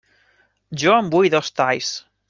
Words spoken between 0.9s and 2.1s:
en vull dos talls.